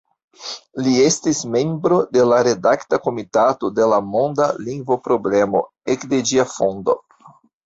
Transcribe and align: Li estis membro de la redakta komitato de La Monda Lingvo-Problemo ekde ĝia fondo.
Li 0.85 0.93
estis 1.01 1.41
membro 1.55 1.99
de 2.17 2.23
la 2.29 2.39
redakta 2.47 2.99
komitato 3.09 3.71
de 3.81 3.87
La 3.93 4.01
Monda 4.15 4.49
Lingvo-Problemo 4.69 5.63
ekde 5.97 6.23
ĝia 6.33 6.49
fondo. 6.57 6.99